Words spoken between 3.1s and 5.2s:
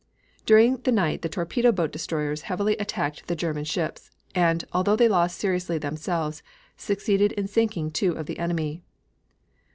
the German ships, and, although they